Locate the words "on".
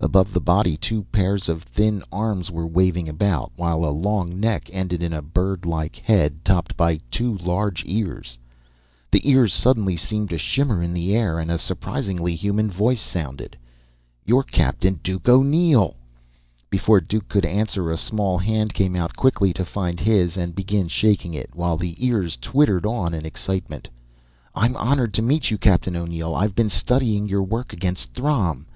22.84-23.14